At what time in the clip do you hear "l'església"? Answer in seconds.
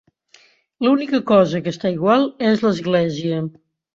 2.67-3.45